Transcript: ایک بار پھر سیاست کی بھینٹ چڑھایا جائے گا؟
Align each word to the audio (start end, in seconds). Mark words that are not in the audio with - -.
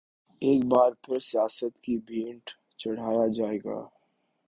ایک 0.41 0.63
بار 0.65 0.91
پھر 1.03 1.19
سیاست 1.19 1.79
کی 1.81 1.97
بھینٹ 1.97 2.49
چڑھایا 2.79 3.27
جائے 3.27 3.57
گا؟ 3.57 3.79